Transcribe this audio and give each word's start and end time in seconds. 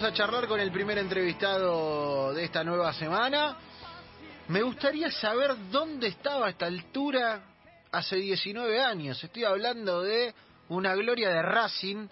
vamos 0.00 0.14
a 0.14 0.16
charlar 0.16 0.48
con 0.48 0.58
el 0.58 0.72
primer 0.72 0.96
entrevistado 0.96 2.32
de 2.32 2.44
esta 2.44 2.64
nueva 2.64 2.90
semana. 2.94 3.54
Me 4.48 4.62
gustaría 4.62 5.10
saber 5.10 5.54
dónde 5.70 6.08
estaba 6.08 6.46
a 6.46 6.50
esta 6.50 6.64
altura 6.64 7.42
hace 7.92 8.16
19 8.16 8.80
años. 8.80 9.22
Estoy 9.22 9.44
hablando 9.44 10.00
de 10.00 10.34
una 10.70 10.94
gloria 10.94 11.28
de 11.28 11.42
Racing, 11.42 12.08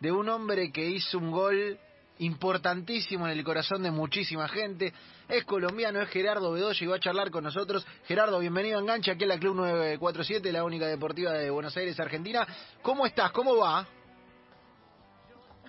de 0.00 0.10
un 0.10 0.28
hombre 0.28 0.72
que 0.72 0.84
hizo 0.84 1.18
un 1.18 1.30
gol 1.30 1.78
importantísimo 2.18 3.28
en 3.28 3.38
el 3.38 3.44
corazón 3.44 3.84
de 3.84 3.92
muchísima 3.92 4.48
gente. 4.48 4.92
Es 5.28 5.44
colombiano, 5.44 6.02
es 6.02 6.08
Gerardo 6.08 6.50
Bedoya 6.50 6.84
y 6.84 6.88
va 6.88 6.96
a 6.96 7.00
charlar 7.00 7.30
con 7.30 7.44
nosotros. 7.44 7.86
Gerardo, 8.08 8.40
bienvenido 8.40 8.78
a 8.78 8.80
Enganche 8.80 9.12
aquí 9.12 9.22
en 9.22 9.28
la 9.28 9.38
Club 9.38 9.54
947, 9.54 10.50
la 10.50 10.64
única 10.64 10.88
deportiva 10.88 11.34
de 11.34 11.50
Buenos 11.50 11.76
Aires, 11.76 12.00
Argentina. 12.00 12.44
¿Cómo 12.82 13.06
estás? 13.06 13.30
¿Cómo 13.30 13.56
va? 13.58 13.86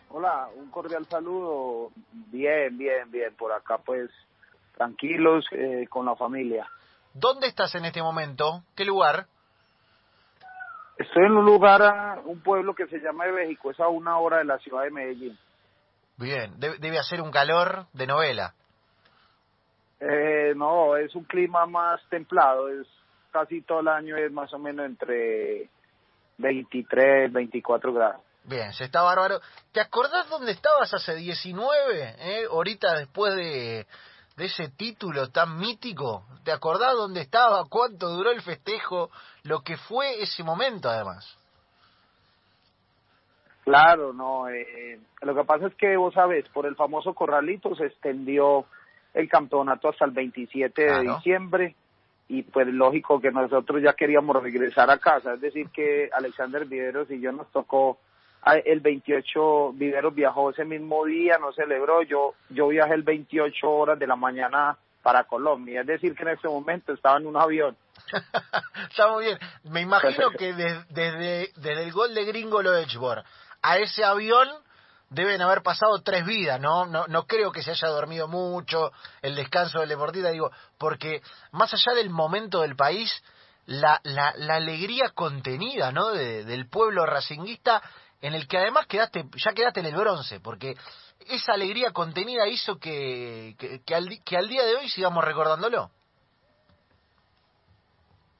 Hola, 0.09 0.49
un 0.55 0.71
cordial 0.71 1.05
saludo. 1.05 1.91
Bien, 2.31 2.75
bien, 2.77 3.09
bien. 3.11 3.35
Por 3.35 3.51
acá, 3.51 3.77
pues, 3.77 4.09
tranquilos 4.75 5.45
eh, 5.51 5.85
con 5.89 6.05
la 6.05 6.15
familia. 6.15 6.67
¿Dónde 7.13 7.47
estás 7.47 7.75
en 7.75 7.85
este 7.85 8.01
momento? 8.01 8.63
¿Qué 8.75 8.85
lugar? 8.85 9.27
Estoy 10.97 11.25
en 11.25 11.31
un 11.31 11.45
lugar, 11.45 12.21
un 12.25 12.41
pueblo 12.41 12.75
que 12.75 12.87
se 12.87 12.99
llama 12.99 13.25
México, 13.27 13.71
es 13.71 13.79
a 13.79 13.87
una 13.87 14.17
hora 14.17 14.39
de 14.39 14.45
la 14.45 14.57
ciudad 14.59 14.83
de 14.83 14.91
Medellín. 14.91 15.37
Bien, 16.17 16.59
debe, 16.59 16.99
hacer 16.99 17.21
un 17.21 17.31
calor 17.31 17.85
de 17.93 18.05
novela. 18.05 18.53
Eh, 20.01 20.53
no, 20.57 20.97
es 20.97 21.15
un 21.15 21.23
clima 21.23 21.65
más 21.65 22.01
templado, 22.09 22.67
es 22.67 22.85
casi 23.31 23.61
todo 23.61 23.79
el 23.79 23.87
año 23.87 24.17
es 24.17 24.29
más 24.31 24.53
o 24.53 24.59
menos 24.59 24.85
entre 24.85 25.69
23, 26.37 27.31
24 27.31 27.93
grados. 27.93 28.28
Bien, 28.49 28.73
se 28.73 28.85
está 28.85 29.03
bárbaro. 29.03 29.39
¿Te 29.71 29.79
acordás 29.79 30.27
dónde 30.27 30.53
estabas 30.53 30.91
hace 30.91 31.15
19? 31.15 32.15
Eh? 32.17 32.45
Ahorita 32.49 32.95
después 32.95 33.35
de, 33.35 33.85
de 34.37 34.45
ese 34.45 34.69
título 34.69 35.29
tan 35.29 35.59
mítico. 35.59 36.25
¿Te 36.43 36.51
acordás 36.51 36.95
dónde 36.95 37.21
estaba? 37.21 37.65
¿Cuánto 37.69 38.09
duró 38.09 38.31
el 38.31 38.41
festejo? 38.41 39.11
Lo 39.43 39.61
que 39.61 39.77
fue 39.77 40.23
ese 40.23 40.43
momento 40.43 40.89
además. 40.89 41.37
Claro, 43.65 44.13
no. 44.13 44.49
Eh, 44.49 44.99
lo 45.21 45.35
que 45.35 45.43
pasa 45.43 45.67
es 45.67 45.75
que 45.75 45.95
vos 45.95 46.15
sabés, 46.15 46.49
por 46.49 46.65
el 46.65 46.75
famoso 46.75 47.13
corralito 47.13 47.75
se 47.75 47.85
extendió 47.85 48.65
el 49.13 49.29
campeonato 49.29 49.89
hasta 49.89 50.05
el 50.05 50.11
27 50.11 50.81
de 50.81 51.01
diciembre 51.01 51.75
y 52.27 52.41
pues 52.41 52.65
lógico 52.67 53.21
que 53.21 53.31
nosotros 53.31 53.83
ya 53.83 53.93
queríamos 53.93 54.41
regresar 54.41 54.89
a 54.89 54.97
casa. 54.97 55.35
Es 55.35 55.41
decir, 55.41 55.69
que 55.69 56.09
Alexander 56.11 56.65
Videros 56.65 57.11
y 57.11 57.21
yo 57.21 57.31
nos 57.31 57.51
tocó 57.51 57.99
el 58.65 58.79
28 58.79 59.73
Viveros 59.73 60.15
viajó 60.15 60.51
ese 60.51 60.65
mismo 60.65 61.05
día, 61.05 61.37
no 61.39 61.51
celebró, 61.53 62.01
yo, 62.03 62.35
yo 62.49 62.69
viajé 62.69 62.93
el 62.93 63.03
28 63.03 63.69
horas 63.69 63.99
de 63.99 64.07
la 64.07 64.15
mañana 64.15 64.77
para 65.01 65.23
Colombia, 65.25 65.81
es 65.81 65.87
decir 65.87 66.15
que 66.15 66.23
en 66.23 66.29
ese 66.29 66.47
momento 66.47 66.93
estaba 66.93 67.17
en 67.17 67.27
un 67.27 67.37
avión. 67.37 67.77
Está 68.89 69.11
muy 69.11 69.25
bien, 69.25 69.39
me 69.63 69.81
imagino 69.81 70.31
que 70.37 70.53
desde, 70.53 71.51
desde, 71.55 71.83
el 71.83 71.91
gol 71.91 72.13
de 72.13 72.25
Gringo 72.25 72.61
lo 72.61 72.71
de 72.71 72.83
Edgeborg 72.83 73.23
a 73.61 73.77
ese 73.77 74.03
avión 74.03 74.47
deben 75.09 75.41
haber 75.41 75.63
pasado 75.63 76.01
tres 76.01 76.25
vidas, 76.25 76.59
¿no? 76.59 76.85
¿no? 76.85 77.07
No 77.07 77.25
creo 77.25 77.51
que 77.51 77.63
se 77.63 77.71
haya 77.71 77.87
dormido 77.87 78.27
mucho, 78.27 78.91
el 79.21 79.35
descanso 79.35 79.79
del 79.79 79.89
deportista, 79.89 80.29
digo, 80.29 80.51
porque 80.77 81.21
más 81.51 81.73
allá 81.73 81.93
del 81.95 82.09
momento 82.09 82.61
del 82.61 82.75
país, 82.75 83.11
la, 83.65 83.99
la, 84.03 84.33
la 84.35 84.55
alegría 84.55 85.09
contenida, 85.13 85.91
¿no? 85.91 86.09
del 86.09 86.67
pueblo 86.69 87.05
racinguista 87.05 87.81
en 88.21 88.33
el 88.33 88.47
que 88.47 88.57
además 88.57 88.87
quedaste, 88.87 89.25
ya 89.35 89.53
quedaste 89.53 89.79
en 89.79 89.87
el 89.87 89.95
bronce, 89.95 90.39
porque 90.39 90.75
esa 91.27 91.53
alegría 91.53 91.91
contenida 91.91 92.47
hizo 92.47 92.79
que, 92.79 93.55
que, 93.85 93.95
al, 93.95 94.09
que 94.23 94.37
al 94.37 94.47
día 94.47 94.65
de 94.65 94.75
hoy 94.75 94.89
sigamos 94.89 95.23
recordándolo. 95.23 95.91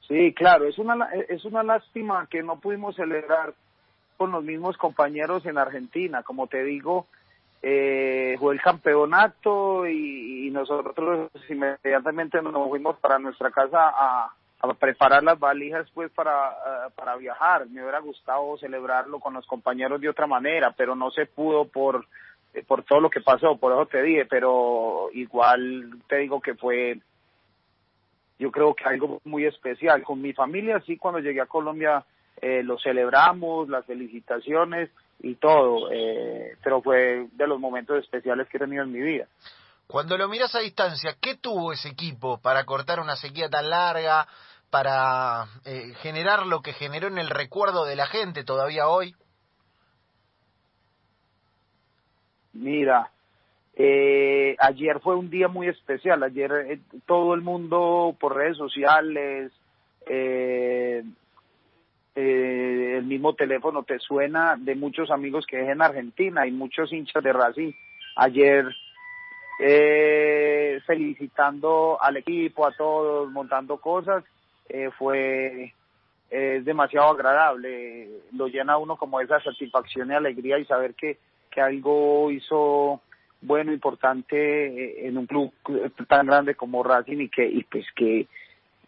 Sí, 0.08 0.34
claro, 0.34 0.66
es 0.66 0.76
una, 0.78 1.08
es 1.28 1.44
una 1.44 1.62
lástima 1.62 2.26
que 2.28 2.42
no 2.42 2.58
pudimos 2.58 2.96
celebrar 2.96 3.54
con 4.16 4.32
los 4.32 4.42
mismos 4.42 4.76
compañeros 4.76 5.46
en 5.46 5.56
Argentina. 5.56 6.24
Como 6.24 6.48
te 6.48 6.64
digo, 6.64 7.06
eh, 7.62 8.36
fue 8.40 8.54
el 8.54 8.60
campeonato 8.60 9.86
y, 9.86 10.48
y, 10.48 10.50
nosotros 10.50 11.30
inmediatamente 11.48 12.42
nos 12.42 12.68
fuimos 12.68 12.98
para 12.98 13.18
nuestra 13.18 13.50
casa 13.50 13.78
a, 13.78 14.34
a 14.60 14.74
preparar 14.74 15.22
las 15.22 15.38
valijas 15.38 15.88
pues 15.94 16.10
para, 16.12 16.50
eh, 16.50 16.90
para 16.94 17.16
viajar. 17.16 17.66
Me 17.68 17.82
hubiera 17.82 18.00
gustado 18.00 18.56
celebrarlo 18.58 19.18
con 19.20 19.34
los 19.34 19.46
compañeros 19.46 20.00
de 20.00 20.08
otra 20.08 20.26
manera, 20.26 20.72
pero 20.76 20.94
no 20.94 21.10
se 21.10 21.26
pudo 21.26 21.66
por, 21.66 22.06
eh, 22.52 22.62
por 22.66 22.82
todo 22.84 23.00
lo 23.00 23.10
que 23.10 23.20
pasó, 23.20 23.56
por 23.56 23.72
eso 23.72 23.86
te 23.86 24.02
dije, 24.02 24.26
pero 24.26 25.08
igual 25.12 25.90
te 26.08 26.18
digo 26.18 26.40
que 26.40 26.54
fue, 26.54 26.98
yo 28.38 28.50
creo 28.50 28.74
que 28.74 28.84
algo 28.84 29.20
muy 29.24 29.46
especial. 29.46 30.02
Con 30.02 30.20
mi 30.20 30.32
familia, 30.32 30.80
sí, 30.86 30.96
cuando 30.96 31.20
llegué 31.20 31.40
a 31.40 31.46
Colombia 31.46 32.04
eh, 32.40 32.62
lo 32.62 32.78
celebramos, 32.78 33.68
las 33.68 33.84
felicitaciones 33.84 34.90
y 35.22 35.34
todo, 35.34 35.90
eh, 35.92 36.56
pero 36.62 36.80
fue 36.80 37.28
de 37.32 37.46
los 37.46 37.60
momentos 37.60 38.02
especiales 38.02 38.48
que 38.48 38.56
he 38.56 38.60
tenido 38.60 38.82
en 38.82 38.92
mi 38.92 39.00
vida. 39.00 39.26
Cuando 39.86 40.16
lo 40.16 40.28
miras 40.28 40.54
a 40.54 40.60
distancia, 40.60 41.16
¿qué 41.20 41.34
tuvo 41.34 41.72
ese 41.72 41.88
equipo 41.88 42.40
para 42.40 42.64
cortar 42.64 43.00
una 43.00 43.16
sequía 43.16 43.50
tan 43.50 43.68
larga, 43.68 44.26
para 44.70 45.46
eh, 45.64 45.92
generar 46.00 46.46
lo 46.46 46.62
que 46.62 46.72
generó 46.72 47.08
en 47.08 47.18
el 47.18 47.28
recuerdo 47.28 47.84
de 47.84 47.96
la 47.96 48.06
gente 48.06 48.44
todavía 48.44 48.88
hoy? 48.88 49.14
Mira, 52.52 53.10
eh, 53.76 54.56
ayer 54.58 55.00
fue 55.00 55.16
un 55.16 55.30
día 55.30 55.48
muy 55.48 55.68
especial. 55.68 56.22
Ayer 56.22 56.52
eh, 56.68 56.80
todo 57.06 57.34
el 57.34 57.40
mundo 57.40 58.14
por 58.18 58.36
redes 58.36 58.56
sociales, 58.56 59.52
eh, 60.06 61.02
eh, 62.14 62.94
el 62.98 63.04
mismo 63.04 63.34
teléfono 63.34 63.82
te 63.82 63.98
suena 63.98 64.56
de 64.58 64.74
muchos 64.74 65.10
amigos 65.10 65.46
que 65.46 65.62
es 65.62 65.68
en 65.68 65.80
Argentina 65.80 66.46
y 66.46 66.50
muchos 66.50 66.92
hinchas 66.92 67.22
de 67.22 67.32
Racing. 67.32 67.72
Ayer 68.16 68.66
felicitando 70.86 71.98
al 72.00 72.16
equipo, 72.16 72.66
a 72.66 72.72
todos, 72.72 73.30
montando 73.30 73.76
cosas 73.76 74.24
eh, 74.72 74.90
fue 74.98 75.74
es 76.30 76.64
demasiado 76.64 77.08
agradable, 77.08 78.08
lo 78.32 78.46
llena 78.46 78.78
uno 78.78 78.96
como 78.96 79.20
esa 79.20 79.40
satisfacción 79.42 80.10
y 80.10 80.14
alegría 80.14 80.58
y 80.60 80.64
saber 80.64 80.94
que, 80.94 81.18
que 81.50 81.60
algo 81.60 82.30
hizo 82.30 83.00
bueno, 83.42 83.72
importante 83.72 84.36
eh, 84.66 85.08
en 85.08 85.18
un 85.18 85.26
club 85.26 85.52
tan 86.06 86.26
grande 86.26 86.54
como 86.54 86.84
Racing 86.84 87.18
y 87.18 87.28
que 87.28 87.46
y 87.46 87.64
pues 87.64 87.84
que 87.96 88.28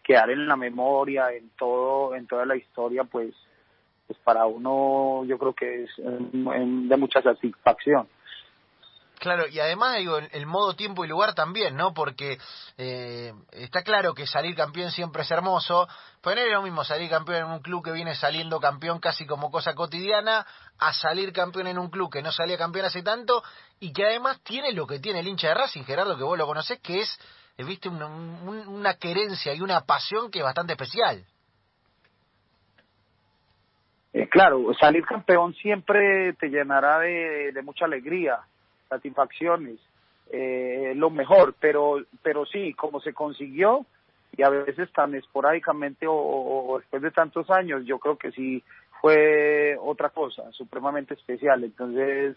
quedar 0.03 0.29
en 0.29 0.47
la 0.47 0.55
memoria, 0.55 1.33
en 1.33 1.49
todo, 1.57 2.15
en 2.15 2.27
toda 2.27 2.45
la 2.45 2.55
historia, 2.55 3.03
pues, 3.03 3.33
pues 4.07 4.19
para 4.19 4.45
uno 4.45 5.25
yo 5.25 5.37
creo 5.37 5.53
que 5.53 5.83
es 5.83 5.89
de 5.97 6.97
mucha 6.97 7.21
satisfacción. 7.21 8.07
Claro, 9.23 9.47
y 9.47 9.57
además 9.57 9.95
digo, 9.99 10.17
el 10.17 10.45
modo 10.45 10.75
tiempo 10.75 11.05
y 11.05 11.07
lugar 11.07 11.33
también, 11.33 11.77
¿no? 11.77 11.93
Porque 11.93 12.37
eh, 12.77 13.31
está 13.53 13.81
claro 13.81 14.13
que 14.13 14.27
salir 14.27 14.53
campeón 14.53 14.91
siempre 14.91 15.21
es 15.21 15.31
hermoso, 15.31 15.87
pero 16.21 16.35
no 16.35 16.41
es 16.41 16.51
lo 16.51 16.61
mismo 16.61 16.83
salir 16.83 17.09
campeón 17.09 17.45
en 17.45 17.51
un 17.53 17.61
club 17.61 17.85
que 17.85 17.93
viene 17.93 18.15
saliendo 18.15 18.59
campeón 18.59 18.99
casi 18.99 19.25
como 19.25 19.49
cosa 19.49 19.75
cotidiana, 19.75 20.45
a 20.77 20.91
salir 20.91 21.31
campeón 21.31 21.67
en 21.67 21.79
un 21.79 21.89
club 21.89 22.11
que 22.11 22.21
no 22.21 22.33
salía 22.33 22.57
campeón 22.57 22.87
hace 22.87 23.01
tanto 23.01 23.41
y 23.79 23.93
que 23.93 24.03
además 24.03 24.41
tiene 24.43 24.73
lo 24.73 24.85
que 24.85 24.99
tiene 24.99 25.21
el 25.21 25.27
hincha 25.29 25.47
de 25.47 25.53
Racing, 25.53 25.85
Gerardo, 25.85 26.17
que 26.17 26.23
vos 26.23 26.37
lo 26.37 26.45
conocés, 26.45 26.81
que 26.81 26.99
es, 26.99 27.17
eh, 27.57 27.63
viste, 27.63 27.87
una, 27.87 28.07
una 28.07 28.95
querencia 28.95 29.53
y 29.53 29.61
una 29.61 29.85
pasión 29.85 30.31
que 30.31 30.39
es 30.39 30.43
bastante 30.43 30.73
especial. 30.73 31.25
Eh, 34.11 34.27
claro, 34.27 34.73
salir 34.77 35.05
campeón 35.05 35.53
siempre 35.53 36.33
te 36.33 36.49
llenará 36.49 36.99
de 36.99 37.61
mucha 37.63 37.85
alegría 37.85 38.41
satisfacciones, 38.93 39.79
eh, 40.31 40.93
lo 40.95 41.09
mejor, 41.09 41.55
pero, 41.59 41.97
pero 42.21 42.45
sí, 42.45 42.73
como 42.73 42.99
se 42.99 43.13
consiguió, 43.13 43.85
y 44.35 44.43
a 44.43 44.49
veces 44.49 44.91
tan 44.93 45.13
esporádicamente 45.13 46.05
o, 46.09 46.77
después 46.79 47.01
de 47.03 47.11
tantos 47.11 47.49
años, 47.51 47.85
yo 47.85 47.99
creo 47.99 48.17
que 48.17 48.31
sí 48.31 48.63
fue 48.99 49.77
otra 49.79 50.09
cosa, 50.09 50.51
supremamente 50.51 51.13
especial. 51.13 51.63
Entonces, 51.63 52.35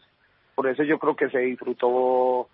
por 0.55 0.69
eso 0.69 0.83
yo 0.83 0.99
creo 0.99 1.17
que 1.17 1.31
se 1.31 1.39
disfrutó 1.39 2.49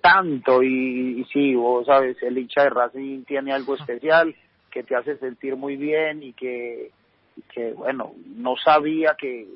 tanto 0.00 0.62
y, 0.62 1.20
y 1.20 1.24
sí, 1.32 1.54
vos 1.54 1.86
sabes, 1.86 2.20
el 2.22 2.36
hincha 2.36 2.64
de 2.64 2.70
Racing 2.70 3.24
tiene 3.24 3.52
algo 3.52 3.74
especial 3.76 4.34
que 4.70 4.82
te 4.82 4.96
hace 4.96 5.16
sentir 5.18 5.56
muy 5.56 5.76
bien 5.76 6.22
y 6.22 6.32
que, 6.32 6.90
y 7.36 7.42
que 7.42 7.72
bueno, 7.72 8.12
no 8.36 8.56
sabía 8.56 9.14
que, 9.16 9.46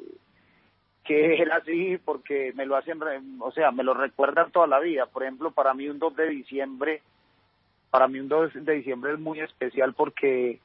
que 1.08 1.40
era 1.40 1.56
así 1.56 1.98
porque 2.04 2.52
me 2.54 2.66
lo 2.66 2.76
hacen, 2.76 3.00
o 3.40 3.50
sea, 3.50 3.70
me 3.70 3.82
lo 3.82 3.94
recuerdan 3.94 4.52
toda 4.52 4.66
la 4.66 4.78
vida. 4.78 5.06
Por 5.06 5.22
ejemplo, 5.22 5.50
para 5.50 5.72
mí 5.72 5.88
un 5.88 5.98
2 5.98 6.14
de 6.14 6.28
diciembre, 6.28 7.00
para 7.90 8.08
mí 8.08 8.20
un 8.20 8.28
2 8.28 8.52
de 8.66 8.74
diciembre 8.74 9.14
es 9.14 9.18
muy 9.18 9.40
especial 9.40 9.94
porque 9.94 10.60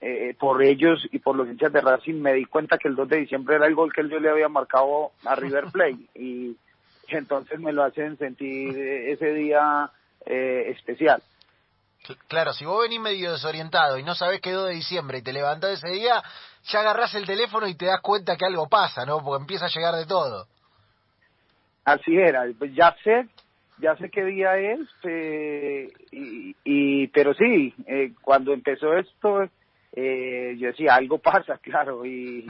eh, 0.00 0.36
por 0.38 0.62
ellos 0.62 1.04
y 1.10 1.18
por 1.18 1.34
los 1.34 1.48
hinchas 1.48 1.72
de 1.72 1.80
Racing 1.80 2.22
me 2.22 2.32
di 2.32 2.44
cuenta 2.44 2.78
que 2.78 2.86
el 2.86 2.94
2 2.94 3.08
de 3.08 3.16
diciembre 3.16 3.56
era 3.56 3.66
el 3.66 3.74
gol 3.74 3.92
que 3.92 4.08
yo 4.08 4.20
le 4.20 4.30
había 4.30 4.48
marcado 4.48 5.10
a 5.24 5.34
River 5.34 5.64
Plate 5.72 6.06
y 6.14 6.56
entonces 7.08 7.58
me 7.58 7.72
lo 7.72 7.82
hacen 7.82 8.16
sentir 8.18 8.78
ese 8.78 9.34
día 9.34 9.90
eh, 10.26 10.66
especial. 10.76 11.20
Claro, 12.26 12.52
si 12.52 12.64
vos 12.64 12.82
venís 12.82 13.00
medio 13.00 13.32
desorientado 13.32 13.98
y 13.98 14.02
no 14.02 14.14
sabés 14.14 14.40
qué 14.40 14.52
2 14.52 14.68
de 14.68 14.74
diciembre 14.74 15.18
y 15.18 15.22
te 15.22 15.32
levantás 15.32 15.82
ese 15.82 15.92
día, 15.92 16.22
ya 16.64 16.80
agarrás 16.80 17.14
el 17.14 17.26
teléfono 17.26 17.66
y 17.66 17.74
te 17.74 17.86
das 17.86 18.00
cuenta 18.00 18.36
que 18.36 18.46
algo 18.46 18.68
pasa, 18.68 19.04
¿no? 19.04 19.22
Porque 19.22 19.42
empieza 19.42 19.66
a 19.66 19.70
llegar 19.70 19.94
de 19.94 20.06
todo. 20.06 20.46
Así 21.84 22.16
era, 22.16 22.44
ya 22.74 22.94
sé, 23.02 23.26
ya 23.78 23.96
sé 23.96 24.10
qué 24.10 24.24
día 24.24 24.56
es, 24.58 24.80
eh, 25.04 25.88
y, 26.10 26.54
y, 26.64 27.06
pero 27.08 27.34
sí, 27.34 27.74
eh, 27.86 28.12
cuando 28.22 28.52
empezó 28.52 28.94
esto, 28.94 29.48
eh, 29.92 30.54
yo 30.58 30.68
decía, 30.68 30.94
algo 30.94 31.18
pasa, 31.18 31.58
claro, 31.62 32.04
y, 32.04 32.46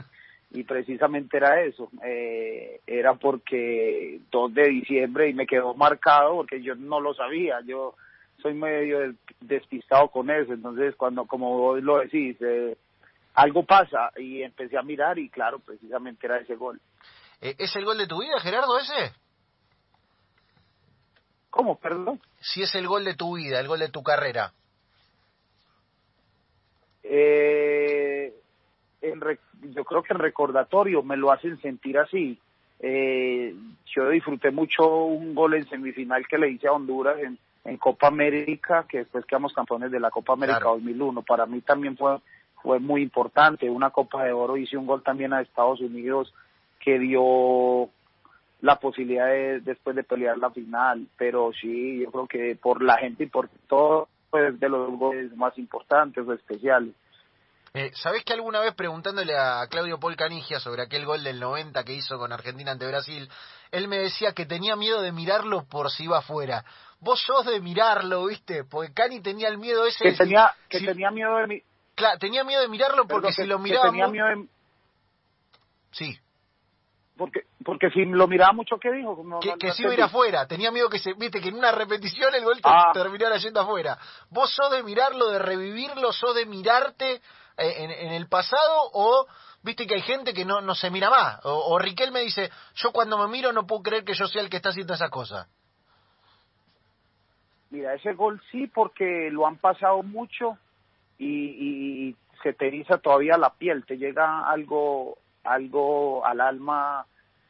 y 0.51 0.63
precisamente 0.63 1.37
era 1.37 1.61
eso, 1.61 1.89
eh, 2.03 2.81
era 2.85 3.13
porque 3.13 4.19
2 4.31 4.53
de 4.53 4.69
diciembre 4.69 5.29
y 5.29 5.33
me 5.33 5.47
quedó 5.47 5.73
marcado 5.73 6.37
porque 6.37 6.61
yo 6.61 6.75
no 6.75 6.99
lo 6.99 7.13
sabía, 7.13 7.61
yo 7.65 7.95
soy 8.41 8.53
medio 8.53 9.13
despistado 9.39 10.09
con 10.09 10.29
eso, 10.29 10.53
entonces 10.53 10.95
cuando, 10.95 11.25
como 11.25 11.57
vos 11.57 11.81
lo 11.81 11.99
decís, 11.99 12.37
eh, 12.41 12.77
algo 13.33 13.63
pasa 13.63 14.11
y 14.17 14.41
empecé 14.41 14.77
a 14.77 14.83
mirar 14.83 15.17
y 15.19 15.29
claro, 15.29 15.59
precisamente 15.59 16.25
era 16.25 16.39
ese 16.39 16.55
gol. 16.55 16.79
Eh, 17.41 17.55
¿Es 17.57 17.75
el 17.75 17.85
gol 17.85 17.97
de 17.97 18.07
tu 18.07 18.21
vida, 18.21 18.39
Gerardo, 18.39 18.77
ese? 18.77 19.13
¿Cómo, 21.49 21.79
perdón? 21.79 22.19
Si 22.41 22.61
es 22.61 22.73
el 22.75 22.87
gol 22.87 23.05
de 23.05 23.15
tu 23.15 23.37
vida, 23.37 23.59
el 23.59 23.67
gol 23.67 23.79
de 23.79 23.89
tu 23.89 24.03
carrera. 24.03 24.53
Eh, 27.03 28.33
en 29.01 29.19
yo 29.73 29.83
creo 29.83 30.03
que 30.03 30.13
en 30.13 30.19
recordatorio 30.19 31.01
me 31.01 31.17
lo 31.17 31.31
hacen 31.31 31.59
sentir 31.61 31.97
así. 31.97 32.39
Eh, 32.79 33.53
yo 33.93 34.09
disfruté 34.09 34.51
mucho 34.51 35.05
un 35.05 35.35
gol 35.35 35.55
en 35.55 35.67
semifinal 35.67 36.25
que 36.27 36.37
le 36.37 36.51
hice 36.51 36.67
a 36.67 36.73
Honduras 36.73 37.19
en, 37.19 37.37
en 37.65 37.77
Copa 37.77 38.07
América, 38.07 38.85
que 38.87 38.99
después 38.99 39.25
quedamos 39.25 39.53
campeones 39.53 39.91
de 39.91 39.99
la 39.99 40.11
Copa 40.11 40.33
América 40.33 40.61
2001. 40.65 41.21
Para 41.23 41.45
mí 41.45 41.61
también 41.61 41.97
fue, 41.97 42.19
fue 42.61 42.79
muy 42.79 43.01
importante. 43.01 43.69
Una 43.69 43.91
Copa 43.91 44.23
de 44.23 44.31
Oro, 44.31 44.57
hice 44.57 44.77
un 44.77 44.87
gol 44.87 45.03
también 45.03 45.33
a 45.33 45.41
Estados 45.41 45.81
Unidos 45.81 46.33
que 46.79 46.97
dio 46.99 47.89
la 48.61 48.77
posibilidad 48.77 49.27
de 49.27 49.61
después 49.61 49.95
de 49.95 50.03
pelear 50.03 50.37
la 50.37 50.51
final. 50.51 51.07
Pero 51.17 51.51
sí, 51.59 51.99
yo 51.99 52.11
creo 52.11 52.27
que 52.27 52.55
por 52.55 52.81
la 52.81 52.97
gente 52.97 53.25
y 53.25 53.27
por 53.27 53.49
todo, 53.67 54.07
pues 54.29 54.59
de 54.59 54.69
los 54.69 54.97
goles 54.97 55.35
más 55.35 55.57
importantes 55.57 56.25
o 56.27 56.33
especiales. 56.33 56.93
Eh, 57.73 57.91
¿Sabés 57.93 58.23
que 58.23 58.33
alguna 58.33 58.59
vez 58.61 58.73
preguntándole 58.73 59.37
a 59.37 59.67
Claudio 59.69 59.99
Paul 59.99 60.15
Canigia 60.15 60.59
sobre 60.59 60.81
aquel 60.81 61.05
gol 61.05 61.23
del 61.23 61.39
90 61.39 61.83
que 61.83 61.93
hizo 61.93 62.17
con 62.17 62.31
Argentina 62.31 62.71
ante 62.71 62.87
Brasil, 62.87 63.29
él 63.71 63.87
me 63.87 63.99
decía 63.99 64.33
que 64.33 64.47
tenía 64.47 64.75
miedo 64.75 65.01
de 65.01 65.11
mirarlo 65.11 65.65
por 65.65 65.91
si 65.91 66.05
iba 66.05 66.17
afuera. 66.17 66.65
Vos 67.01 67.21
sos 67.21 67.45
de 67.45 67.61
mirarlo, 67.61 68.25
¿viste? 68.25 68.65
Porque 68.65 68.93
Cani 68.93 69.21
tenía 69.21 69.47
el 69.47 69.57
miedo 69.57 69.85
ese... 69.85 70.03
Que, 70.03 70.13
tenía, 70.13 70.53
que 70.67 70.81
tenía 70.81 71.11
miedo 71.11 71.37
de... 71.37 71.47
Mi... 71.47 71.61
Claro, 71.95 72.19
tenía 72.19 72.43
miedo 72.43 72.61
de 72.61 72.67
mirarlo 72.67 73.07
porque 73.07 73.31
si 73.31 73.45
lo 73.45 73.57
miraba... 73.59 73.89
tenía 73.89 74.07
miedo 74.07 74.27
de... 74.27 74.47
Sí. 75.91 76.19
Porque, 77.17 77.41
porque 77.63 77.89
si 77.89 78.05
lo 78.05 78.27
miraba 78.27 78.53
mucho, 78.53 78.77
¿qué 78.81 78.91
dijo? 78.91 79.17
que, 79.41 79.53
que 79.57 79.71
si 79.73 79.83
iba 79.83 79.91
a 79.91 79.93
ir 79.93 80.03
afuera. 80.03 80.45
Tenía 80.47 80.71
miedo 80.71 80.89
que 80.89 80.99
se... 80.99 81.13
Viste, 81.13 81.41
que 81.41 81.49
en 81.49 81.55
una 81.55 81.71
repetición 81.71 82.33
el 82.35 82.43
gol 82.43 82.59
ah. 82.63 82.91
terminara 82.93 83.37
yendo 83.37 83.61
afuera. 83.61 83.97
¿Vos 84.29 84.53
sos 84.53 84.71
de 84.71 84.83
mirarlo, 84.83 85.29
de 85.29 85.39
revivirlo? 85.39 86.11
¿Sos 86.11 86.35
de 86.35 86.45
mirarte 86.45 87.21
eh, 87.59 87.75
en, 87.77 88.13
el 88.13 88.27
pasado 88.27 88.89
o 88.93 89.25
viste 89.63 89.85
que 89.85 89.95
hay 89.95 90.01
gente 90.01 90.33
que 90.33 90.45
no, 90.45 90.61
no 90.61 90.75
se 90.75 90.89
mira 90.89 91.09
más. 91.09 91.43
O, 91.45 91.73
o 91.73 91.79
Riquel 91.79 92.11
me 92.11 92.21
dice, 92.21 92.49
yo 92.75 92.91
cuando 92.91 93.17
me 93.17 93.27
miro 93.27 93.51
no 93.51 93.67
puedo 93.67 93.83
creer 93.83 94.03
que 94.03 94.13
yo 94.13 94.27
sea 94.27 94.41
el 94.41 94.49
que 94.49 94.57
está 94.57 94.69
haciendo 94.69 94.93
esa 94.93 95.09
cosa. 95.09 95.47
Mira, 97.71 97.93
ese 97.93 98.13
gol 98.13 98.41
sí 98.51 98.67
porque 98.67 99.29
lo 99.31 99.45
han 99.45 99.57
pasado 99.57 100.03
mucho 100.03 100.57
y, 101.17 102.15
se 102.41 102.53
te 102.53 102.67
eriza 102.67 102.99
todavía 102.99 103.37
la 103.37 103.49
piel, 103.49 103.83
te 103.85 103.97
llega 103.97 104.49
algo, 104.49 105.17
algo 105.43 106.25
al 106.25 106.39
alma 106.39 107.05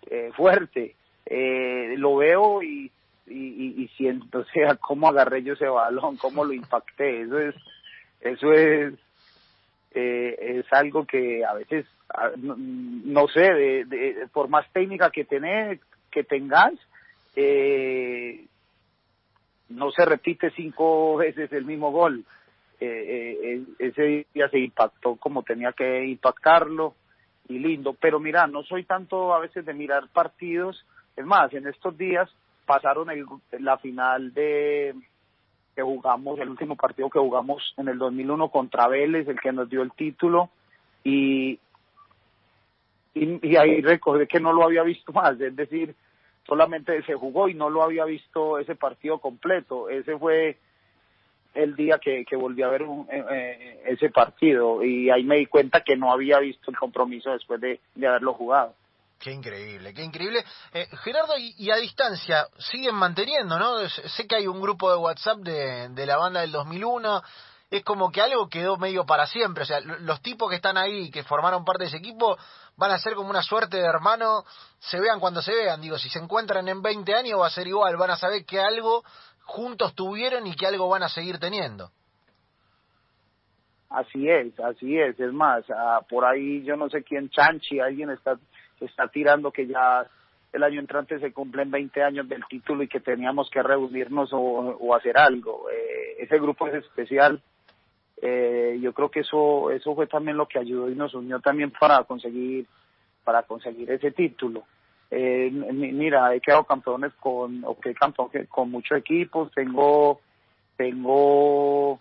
eh, 0.10 0.32
fuerte. 0.36 0.96
Eh, 1.28 1.94
lo 1.96 2.16
veo 2.16 2.64
y, 2.64 2.92
y, 3.28 3.84
y, 3.84 3.88
siento, 3.90 4.40
o 4.40 4.46
sea, 4.46 4.76
cómo 4.76 5.08
agarré 5.08 5.44
yo 5.44 5.54
ese 5.54 5.68
balón, 5.68 6.18
cómo 6.18 6.44
lo 6.44 6.54
impacté. 6.54 7.22
Eso 7.22 7.38
es, 7.38 7.56
eso 8.22 8.52
es 8.52 8.94
eh, 9.92 10.60
es 10.60 10.74
algo 10.74 11.06
que 11.06 11.44
a 11.44 11.54
veces, 11.54 11.86
no, 12.38 13.28
sé, 13.28 13.42
de, 13.42 14.28
por 14.32 14.48
más 14.48 14.72
técnica 14.72 15.10
que, 15.10 15.26
tenés, 15.26 15.80
que 16.12 16.24
tengas, 16.24 16.74
eh, 17.36 18.46
no 19.70 19.92
se 19.92 20.06
repite 20.06 20.52
cinco 20.52 21.18
veces 21.18 21.52
el 21.54 21.66
mismo 21.66 21.92
gol. 21.92 22.26
Eh, 22.80 23.38
eh, 23.44 23.64
ese 23.80 24.26
día 24.34 24.50
se 24.50 24.60
impactó 24.60 25.16
como 25.16 25.44
tenía 25.44 25.74
que 25.74 26.06
impactarlo 26.06 26.96
y 27.48 27.60
lindo. 27.60 27.94
Pero 27.94 28.20
mira, 28.20 28.48
no 28.48 28.64
soy 28.64 28.84
tanto 28.84 29.34
a 29.34 29.40
veces 29.40 29.66
de 29.66 29.74
mirar 29.74 30.08
partidos. 30.10 30.86
Es 31.16 31.26
más, 31.26 31.54
en 31.54 31.68
estos 31.68 31.98
días 31.98 32.30
pasaron 32.66 33.10
el, 33.10 33.26
la 33.60 33.78
final 33.78 34.34
de, 34.34 34.96
que 35.76 35.82
jugamos, 35.82 36.38
el 36.40 36.50
último 36.50 36.76
partido 36.76 37.10
que 37.10 37.20
jugamos 37.20 37.74
en 37.78 37.88
el 37.88 37.98
2001 37.98 38.50
contra 38.50 38.88
Vélez, 38.88 39.28
el 39.28 39.40
que 39.40 39.52
nos 39.52 39.70
dio 39.70 39.82
el 39.82 39.92
título, 39.94 40.50
y, 41.04 41.58
y, 43.14 43.56
ahí 43.56 43.82
recordé 43.82 44.28
que 44.28 44.40
no 44.40 44.52
lo 44.52 44.64
había 44.64 44.84
visto 44.84 45.12
más, 45.14 45.40
es 45.40 45.56
decir, 45.56 45.96
solamente 46.50 47.02
se 47.04 47.14
jugó 47.14 47.48
y 47.48 47.54
no 47.54 47.70
lo 47.70 47.84
había 47.84 48.04
visto 48.04 48.58
ese 48.58 48.76
partido 48.76 49.20
completo. 49.20 49.88
Ese 49.88 50.18
fue 50.18 50.58
el 51.54 51.76
día 51.76 52.00
que, 52.00 52.26
que 52.26 52.36
volví 52.36 52.64
a 52.64 52.68
ver 52.70 52.82
eh, 52.82 53.26
eh, 53.32 53.82
ese 53.86 54.10
partido 54.10 54.84
y 54.84 55.10
ahí 55.10 55.24
me 55.24 55.38
di 55.38 55.46
cuenta 55.46 55.82
que 55.82 55.96
no 55.96 56.12
había 56.12 56.40
visto 56.40 56.72
el 56.72 56.78
compromiso 56.78 57.32
después 57.32 57.62
de 57.62 57.80
haberlo 58.08 58.34
jugado. 58.34 58.74
Qué 59.20 59.32
increíble, 59.34 59.94
qué 59.94 60.02
increíble. 60.02 60.40
Eh, 60.74 60.88
Gerardo, 61.04 61.34
y, 61.38 61.70
a 61.70 61.76
distancia, 61.76 62.48
siguen 62.58 62.96
manteniendo, 62.96 63.60
¿no? 63.60 63.90
Sé 63.90 64.26
que 64.26 64.38
hay 64.38 64.48
un 64.48 64.62
grupo 64.62 64.90
de 64.90 64.98
WhatsApp 64.98 65.40
de, 65.40 65.90
de 65.90 66.06
la 66.06 66.16
banda 66.16 66.40
del 66.40 66.54
2001, 66.54 67.22
es 67.70 67.84
como 67.84 68.12
que 68.12 68.22
algo 68.22 68.50
quedó 68.50 68.78
medio 68.78 69.06
para 69.06 69.28
siempre, 69.28 69.64
o 69.64 69.66
sea, 69.66 69.80
los 69.82 70.22
tipos 70.22 70.50
que 70.50 70.56
están 70.56 70.78
ahí 70.78 71.12
que 71.12 71.24
formaron 71.24 71.64
parte 71.64 71.84
de 71.84 71.90
ese 71.90 71.98
equipo 71.98 72.38
van 72.78 72.92
a 72.92 72.98
ser 72.98 73.14
como 73.14 73.30
una 73.30 73.44
suerte 73.44 73.78
de 73.78 73.86
hermano, 73.86 74.44
se 74.80 75.00
vean 75.00 75.20
cuando 75.20 75.42
se 75.42 75.54
vean, 75.54 75.82
digo, 75.82 75.98
si 75.98 76.10
se 76.10 76.20
encuentran 76.20 76.68
en 76.68 76.82
20 76.82 77.14
años 77.14 77.40
va 77.40 77.48
a 77.48 77.52
ser 77.52 77.68
igual, 77.68 77.96
van 77.98 78.12
a 78.12 78.16
saber 78.16 78.46
que 78.46 78.60
algo 78.60 79.04
juntos 79.44 79.94
tuvieron 79.94 80.48
y 80.48 80.56
que 80.56 80.66
algo 80.66 80.90
van 80.90 81.04
a 81.04 81.10
seguir 81.10 81.40
teniendo. 81.40 81.92
Así 83.90 84.30
es, 84.30 84.60
así 84.60 85.00
es, 85.00 85.20
es 85.20 85.34
más, 85.34 85.64
ah, 85.70 86.02
por 86.08 86.26
ahí 86.26 86.64
yo 86.64 86.76
no 86.76 86.90
sé 86.90 87.04
quién, 87.04 87.30
Chanchi, 87.30 87.80
alguien 87.80 88.12
está 88.12 88.38
está 88.86 89.08
tirando 89.08 89.52
que 89.52 89.68
ya 89.68 90.06
el 90.52 90.64
año 90.64 90.80
entrante 90.80 91.20
se 91.20 91.32
cumplen 91.32 91.70
20 91.70 92.02
años 92.04 92.28
del 92.28 92.44
título 92.50 92.84
y 92.84 92.88
que 92.88 93.00
teníamos 93.00 93.50
que 93.50 93.62
reunirnos 93.62 94.30
o, 94.34 94.96
hacer 94.96 95.18
algo. 95.18 95.70
Eh, 95.70 96.16
ese 96.20 96.40
grupo 96.40 96.68
es 96.68 96.76
especial. 96.86 97.42
Eh, 98.22 98.78
yo 98.82 98.94
creo 98.94 99.10
que 99.10 99.22
eso 99.22 99.72
eso 99.72 99.96
fue 99.96 100.08
también 100.08 100.38
lo 100.38 100.48
que 100.48 100.60
ayudó 100.60 100.90
y 100.90 100.96
nos 100.96 101.14
unió 101.14 101.40
también 101.40 101.72
para 101.72 102.04
conseguir 102.04 102.66
para 103.24 103.44
conseguir 103.44 103.90
ese 103.92 104.12
título. 104.12 104.64
Eh, 105.12 105.50
mira, 105.52 106.36
he 106.36 106.42
quedado 106.42 106.66
campeones 106.66 107.14
con, 107.20 107.64
okay, 107.66 107.94
campeón, 107.94 108.30
con 108.50 108.70
muchos 108.70 108.98
equipos, 108.98 109.52
tengo 109.54 110.20
tengo 110.76 112.00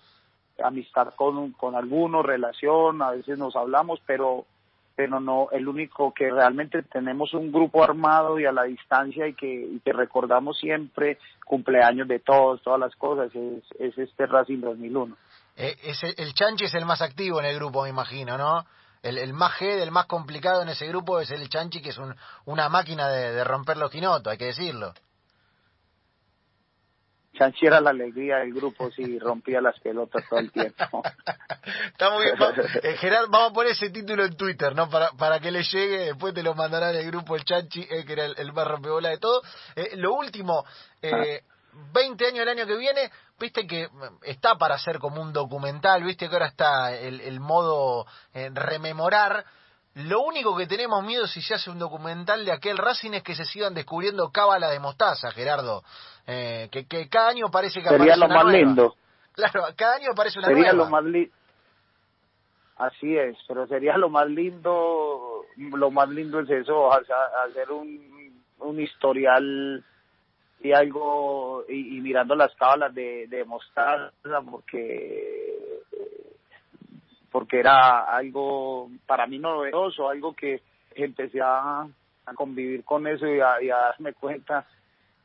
amistad 0.62 1.14
con, 1.14 1.52
con 1.52 1.74
algunos, 1.74 2.24
relación, 2.26 3.00
a 3.02 3.12
veces 3.12 3.38
nos 3.38 3.56
hablamos, 3.56 4.00
pero 4.06 4.44
pero 4.98 5.20
no 5.20 5.48
el 5.52 5.68
único 5.68 6.12
que 6.12 6.28
realmente 6.28 6.82
tenemos 6.82 7.32
un 7.32 7.52
grupo 7.52 7.84
armado 7.84 8.40
y 8.40 8.46
a 8.46 8.50
la 8.50 8.64
distancia 8.64 9.28
y 9.28 9.34
que, 9.34 9.78
que 9.84 9.92
recordamos 9.92 10.58
siempre 10.58 11.18
cumpleaños 11.46 12.08
de 12.08 12.18
todos, 12.18 12.60
todas 12.62 12.80
las 12.80 12.96
cosas, 12.96 13.32
es, 13.32 13.62
es 13.78 13.96
este 13.96 14.26
Racing 14.26 14.58
2001. 14.58 15.16
Eh, 15.58 15.76
es 15.82 16.02
el, 16.04 16.32
Chanchi 16.34 16.66
es 16.66 16.74
el 16.74 16.86
más 16.86 17.02
activo 17.02 17.40
en 17.40 17.46
el 17.46 17.56
grupo, 17.56 17.82
me 17.82 17.90
imagino, 17.90 18.38
¿no? 18.38 18.64
El, 19.02 19.18
el 19.18 19.32
más 19.32 19.58
G, 19.58 19.64
el 19.82 19.90
más 19.90 20.06
complicado 20.06 20.62
en 20.62 20.68
ese 20.68 20.86
grupo 20.86 21.20
es 21.20 21.30
el 21.32 21.48
Chanchi, 21.48 21.82
que 21.82 21.90
es 21.90 21.98
un, 21.98 22.14
una 22.44 22.68
máquina 22.68 23.08
de, 23.08 23.32
de 23.32 23.44
romper 23.44 23.76
los 23.76 23.90
quinotos, 23.90 24.30
hay 24.30 24.38
que 24.38 24.46
decirlo. 24.46 24.94
Chanchi 27.38 27.66
era 27.66 27.80
la 27.80 27.90
alegría 27.90 28.38
del 28.38 28.52
grupo 28.52 28.90
si 28.90 29.18
rompía 29.18 29.60
las 29.60 29.78
pelotas 29.80 30.24
todo 30.28 30.40
el 30.40 30.50
tiempo. 30.50 31.02
Está 31.92 32.10
muy 32.10 32.24
bien. 32.24 32.36
Eh, 32.82 32.96
Gerard, 32.96 33.28
vamos 33.28 33.50
a 33.50 33.54
poner 33.54 33.72
ese 33.72 33.90
título 33.90 34.24
en 34.24 34.36
Twitter, 34.36 34.74
¿no? 34.74 34.88
Para, 34.88 35.10
para 35.12 35.38
que 35.38 35.50
le 35.50 35.62
llegue, 35.62 36.06
después 36.06 36.34
te 36.34 36.42
lo 36.42 36.54
mandarán 36.54 36.94
el 36.94 37.06
grupo 37.06 37.36
el 37.36 37.44
Chanchi, 37.44 37.82
eh, 37.82 38.04
que 38.04 38.12
era 38.12 38.26
el, 38.26 38.52
más 38.52 38.66
rompebola 38.66 39.10
de 39.10 39.18
todo. 39.18 39.42
Eh, 39.76 39.96
lo 39.96 40.14
último, 40.14 40.64
eh, 41.02 41.42
20 41.92 42.26
años 42.26 42.40
el 42.40 42.48
año 42.48 42.66
que 42.66 42.76
viene, 42.76 43.10
viste 43.38 43.66
que 43.66 43.88
está 44.22 44.56
para 44.56 44.74
hacer 44.76 44.98
como 44.98 45.20
un 45.22 45.32
documental, 45.32 46.02
viste 46.04 46.28
que 46.28 46.34
ahora 46.34 46.46
está 46.48 46.94
el, 46.94 47.20
el 47.20 47.40
modo 47.40 48.06
rememorar 48.32 49.44
Lo 49.94 50.20
único 50.20 50.56
que 50.56 50.66
tenemos 50.66 51.02
miedo 51.04 51.26
si 51.26 51.40
se 51.42 51.54
hace 51.54 51.70
un 51.70 51.78
documental 51.78 52.44
de 52.44 52.52
aquel 52.52 52.78
Racing 52.78 53.14
es 53.14 53.22
que 53.22 53.34
se 53.34 53.44
sigan 53.44 53.74
descubriendo 53.74 54.30
cábalas 54.30 54.70
de 54.70 54.78
mostaza, 54.78 55.30
Gerardo. 55.32 55.82
Eh, 56.26 56.68
que, 56.70 56.86
que 56.86 57.08
cada 57.08 57.30
año 57.30 57.50
parece 57.50 57.80
que 57.82 57.88
Sería 57.88 58.14
aparece 58.14 58.18
lo 58.20 58.26
una 58.26 58.34
más 58.36 58.44
nueva. 58.44 58.58
lindo. 58.58 58.94
Claro, 59.32 59.64
cada 59.76 59.96
año 59.96 60.10
aparece 60.12 60.38
una 60.38 60.48
Sería 60.48 60.72
nueva. 60.72 60.84
lo 60.84 60.90
más 60.90 61.04
lindo. 61.04 61.34
Así 62.76 63.16
es, 63.16 63.36
pero 63.48 63.66
sería 63.66 63.96
lo 63.96 64.08
más 64.08 64.28
lindo, 64.28 65.44
lo 65.56 65.90
más 65.90 66.08
lindo 66.10 66.38
es 66.40 66.50
eso, 66.50 66.92
ha- 66.92 66.96
ha- 66.98 67.48
hacer 67.50 67.72
un, 67.72 68.40
un 68.60 68.80
historial 68.80 69.84
y 70.60 70.72
algo, 70.72 71.64
y, 71.68 72.00
mirando 72.00 72.34
las 72.34 72.54
cábalas 72.56 72.94
de, 72.94 73.26
de 73.28 73.44
mostaza, 73.44 74.12
porque 74.50 75.48
porque 77.30 77.60
era 77.60 78.04
algo 78.04 78.90
para 79.06 79.26
mí 79.26 79.38
novedoso, 79.38 80.08
algo 80.08 80.34
que 80.34 80.62
empecé 80.94 81.40
a, 81.42 81.86
convivir 82.34 82.84
con 82.84 83.06
eso 83.06 83.26
y 83.26 83.40
a, 83.40 83.58
darme 83.76 84.12
cuenta 84.12 84.66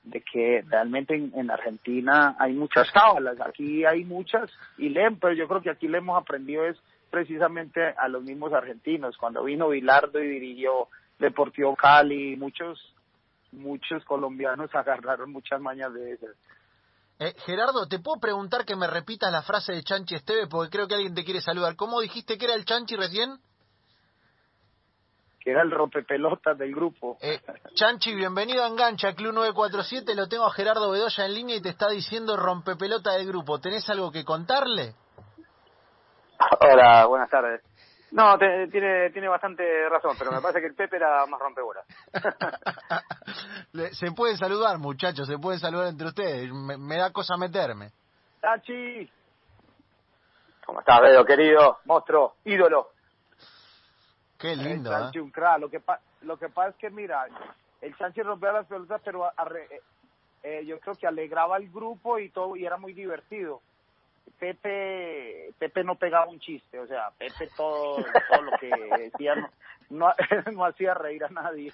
de 0.03 0.21
que 0.21 0.63
realmente 0.67 1.15
en, 1.15 1.31
en 1.35 1.51
Argentina 1.51 2.35
hay 2.39 2.53
muchas 2.53 2.91
cábalas, 2.91 3.39
aquí 3.41 3.83
hay 3.85 4.03
muchas 4.03 4.51
y 4.77 4.89
leen, 4.89 5.17
pero 5.17 5.33
yo 5.33 5.47
creo 5.47 5.61
que 5.61 5.69
aquí 5.69 5.87
le 5.87 5.97
hemos 5.99 6.21
aprendido 6.21 6.65
es 6.65 6.77
precisamente 7.09 7.81
a 7.97 8.07
los 8.07 8.23
mismos 8.23 8.53
argentinos. 8.53 9.17
Cuando 9.17 9.43
vino 9.43 9.69
Bilardo 9.69 10.21
y 10.21 10.27
dirigió 10.27 10.87
Deportivo 11.19 11.75
Cali, 11.75 12.35
muchos 12.37 12.79
muchos 13.53 14.03
colombianos 14.05 14.69
agarraron 14.75 15.31
muchas 15.31 15.61
mañas 15.61 15.93
de 15.93 16.13
esas. 16.13 16.35
Eh, 17.19 17.33
Gerardo, 17.45 17.87
¿te 17.87 17.99
puedo 17.99 18.19
preguntar 18.19 18.65
que 18.65 18.75
me 18.75 18.87
repitas 18.87 19.31
la 19.31 19.43
frase 19.43 19.73
de 19.73 19.83
Chanchi 19.83 20.15
Esteve? 20.15 20.47
Porque 20.47 20.71
creo 20.71 20.87
que 20.87 20.95
alguien 20.95 21.13
te 21.13 21.23
quiere 21.23 21.41
saludar. 21.41 21.75
¿Cómo 21.75 22.01
dijiste 22.01 22.37
que 22.37 22.45
era 22.45 22.55
el 22.55 22.65
Chanchi 22.65 22.95
recién? 22.95 23.37
que 25.43 25.51
era 25.51 25.61
el 25.61 25.71
rompepelotas 25.71 26.57
del 26.57 26.73
grupo. 26.73 27.17
Eh, 27.21 27.41
Chanchi, 27.75 28.15
bienvenido 28.15 28.63
a 28.63 28.67
Engancha, 28.67 29.13
Club 29.13 29.33
947. 29.33 30.15
Lo 30.15 30.29
tengo 30.29 30.45
a 30.45 30.51
Gerardo 30.51 30.89
Bedoya 30.89 31.25
en 31.25 31.33
línea 31.33 31.57
y 31.57 31.61
te 31.61 31.67
está 31.67 31.89
diciendo 31.89 32.37
rompepelota 32.37 33.11
del 33.11 33.27
grupo. 33.27 33.59
¿Tenés 33.59 33.89
algo 33.89 34.09
que 34.09 34.23
contarle? 34.23 34.95
Hola, 36.61 37.05
buenas 37.07 37.29
tardes. 37.29 37.61
No, 38.13 38.37
te- 38.37 38.67
tiene 38.67 39.09
tiene 39.09 39.27
bastante 39.27 39.89
razón, 39.89 40.15
pero 40.19 40.31
me 40.31 40.39
parece 40.39 40.61
que 40.61 40.67
el 40.67 40.75
Pepe 40.75 40.97
era 40.97 41.25
más 41.25 41.39
rompebolas. 41.39 41.83
Se 43.93 44.11
pueden 44.11 44.37
saludar, 44.37 44.77
muchachos, 44.77 45.27
se 45.27 45.39
pueden 45.39 45.59
saludar 45.59 45.87
entre 45.87 46.07
ustedes. 46.07 46.51
Me, 46.53 46.77
me 46.77 46.97
da 46.97 47.11
cosa 47.11 47.35
meterme. 47.37 47.89
Tachi, 48.39 49.09
¿Cómo 50.65 50.79
estás, 50.79 51.01
Bedo, 51.01 51.25
querido? 51.25 51.79
Monstruo, 51.85 52.35
ídolo. 52.45 52.89
Qué 54.37 54.55
lindo, 54.55 54.91
el 54.91 54.95
¿eh? 54.95 54.99
Sanchi 54.99 55.19
un 55.19 55.31
crack. 55.31 55.59
Lo 55.59 55.69
que, 55.69 55.79
pa- 55.79 55.99
lo 56.21 56.37
que 56.37 56.49
pasa 56.49 56.69
es 56.69 56.75
que, 56.75 56.89
mira, 56.91 57.25
el 57.81 57.95
Sanchi 57.97 58.21
rompía 58.21 58.51
las 58.51 58.67
pelotas, 58.67 59.01
pero 59.03 59.23
arre- 59.35 59.67
eh, 59.71 59.81
eh, 60.43 60.65
yo 60.65 60.79
creo 60.79 60.93
que 60.95 61.07
alegraba 61.07 61.55
al 61.55 61.67
grupo 61.69 62.19
y 62.19 62.29
todo, 62.29 62.55
y 62.55 62.65
era 62.65 62.77
muy 62.77 62.93
divertido. 62.93 63.61
Pepe 64.39 65.53
Pepe 65.57 65.83
no 65.83 65.95
pegaba 65.95 66.27
un 66.27 66.39
chiste, 66.39 66.79
o 66.79 66.87
sea, 66.87 67.11
Pepe 67.17 67.49
todo, 67.55 67.97
todo 68.29 68.41
lo 68.41 68.51
que 68.59 68.69
decía 68.99 69.35
no, 69.35 69.49
no, 69.89 70.13
no 70.53 70.65
hacía 70.65 70.93
reír 70.93 71.23
a 71.23 71.29
nadie. 71.29 71.71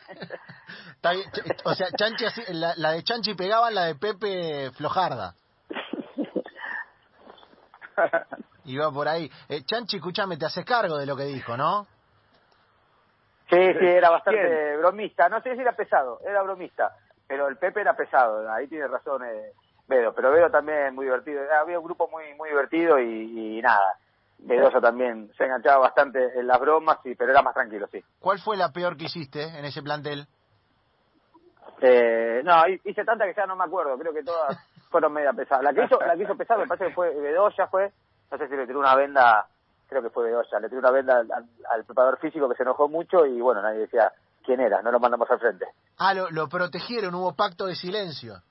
Está 0.95 1.11
bien, 1.13 1.29
ch- 1.31 1.61
O 1.63 1.73
sea, 1.73 1.87
Chanchi, 1.91 2.25
la, 2.49 2.73
la 2.77 2.91
de 2.91 3.03
Chanchi 3.03 3.33
pegaba, 3.35 3.71
la 3.71 3.85
de 3.85 3.95
Pepe 3.95 4.71
flojarda. 4.71 5.33
Iba 8.65 8.91
por 8.91 9.07
ahí. 9.07 9.29
Eh, 9.47 9.63
Chanchi, 9.63 9.97
escúchame, 9.97 10.37
te 10.37 10.45
haces 10.45 10.65
cargo 10.65 10.97
de 10.97 11.05
lo 11.05 11.15
que 11.15 11.23
dijo, 11.25 11.57
¿no? 11.57 11.87
Sí, 13.49 13.57
sí, 13.79 13.85
era 13.85 14.09
bastante 14.11 14.41
¿Quién? 14.41 14.79
bromista. 14.79 15.27
No 15.27 15.41
sé 15.41 15.55
si 15.55 15.61
era 15.61 15.71
pesado, 15.75 16.19
era 16.23 16.43
bromista. 16.43 16.95
Pero 17.27 17.47
el 17.47 17.57
Pepe 17.57 17.81
era 17.81 17.95
pesado, 17.95 18.51
ahí 18.51 18.67
tiene 18.67 18.87
razón 18.87 19.23
eh, 19.25 19.53
Bedo. 19.89 20.13
Pero 20.13 20.31
Bedo 20.31 20.49
también 20.49 20.95
muy 20.95 21.05
divertido. 21.05 21.41
Había 21.61 21.79
un 21.79 21.83
grupo 21.85 22.07
muy 22.09 22.33
muy 22.35 22.49
divertido 22.49 22.97
y, 22.99 23.57
y 23.57 23.61
nada. 23.61 23.95
Bedoso 24.37 24.79
también 24.79 25.29
se 25.37 25.43
enganchaba 25.43 25.79
bastante 25.79 26.39
en 26.39 26.47
las 26.47 26.57
bromas, 26.61 26.99
y, 27.03 27.13
pero 27.15 27.31
era 27.31 27.41
más 27.41 27.53
tranquilo, 27.53 27.87
sí. 27.91 28.01
¿Cuál 28.21 28.39
fue 28.39 28.55
la 28.55 28.71
peor 28.71 28.95
que 28.95 29.05
hiciste 29.05 29.43
en 29.43 29.65
ese 29.65 29.81
plantel? 29.83 30.27
Eh, 31.81 32.41
no, 32.43 32.67
hi- 32.67 32.81
hice 32.85 33.03
tanta 33.05 33.25
que 33.25 33.33
ya 33.33 33.45
no 33.45 33.55
me 33.55 33.63
acuerdo, 33.65 33.97
creo 33.97 34.13
que 34.13 34.23
todas 34.23 34.57
fueron 34.89 35.13
media 35.13 35.33
pesadas. 35.33 35.63
La 35.63 35.73
que 35.73 35.83
hizo, 35.83 35.99
la 35.99 36.15
que 36.15 36.23
hizo 36.23 36.35
pesada 36.37 36.61
me 36.61 36.67
parece 36.67 36.87
que 36.87 36.93
fue 36.93 37.13
Bedoya, 37.13 37.67
fue, 37.67 37.91
no 38.31 38.37
sé 38.37 38.47
si 38.47 38.55
le 38.55 38.65
tiró 38.67 38.79
una 38.79 38.95
venda, 38.95 39.45
creo 39.87 40.01
que 40.01 40.09
fue 40.09 40.25
Bedoya, 40.25 40.59
le 40.59 40.69
tiró 40.69 40.79
una 40.79 40.91
venda 40.91 41.19
al, 41.19 41.31
al- 41.31 41.49
al 41.69 41.83
preparador 41.85 42.19
físico 42.19 42.49
que 42.49 42.55
se 42.55 42.63
enojó 42.63 42.87
mucho 42.87 43.25
y 43.25 43.39
bueno, 43.41 43.61
nadie 43.61 43.79
decía 43.79 44.11
quién 44.43 44.59
era, 44.61 44.81
no 44.81 44.91
lo 44.91 44.99
mandamos 44.99 45.29
al 45.31 45.39
frente. 45.39 45.65
Ah, 45.97 46.13
lo, 46.13 46.29
lo 46.31 46.47
protegieron, 46.47 47.13
hubo 47.15 47.33
pacto 47.35 47.65
de 47.65 47.75
silencio. 47.75 48.41